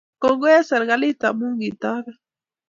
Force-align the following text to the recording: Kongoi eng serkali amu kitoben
Kongoi 0.21 0.53
eng 0.57 0.67
serkali 0.69 1.09
amu 1.27 1.47
kitoben 1.61 2.15